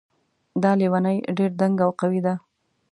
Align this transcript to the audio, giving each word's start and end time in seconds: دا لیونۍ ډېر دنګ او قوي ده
دا 0.63 0.71
لیونۍ 0.79 1.17
ډېر 1.37 1.51
دنګ 1.61 1.77
او 1.85 1.91
قوي 1.99 2.19
ده 2.25 2.33